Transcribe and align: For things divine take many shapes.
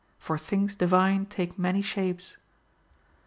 For 0.17 0.35
things 0.35 0.73
divine 0.73 1.27
take 1.27 1.59
many 1.59 1.83
shapes. 1.83 2.35